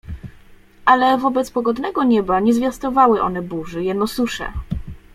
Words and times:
Ale 0.85 1.17
wobec 1.17 1.51
pogodnego 1.51 2.03
nieba 2.03 2.39
nie 2.39 2.53
zwiastowały 2.53 3.21
one 3.21 3.41
burzy, 3.41 3.83
jeno 3.83 4.07
suszę. 4.07 4.53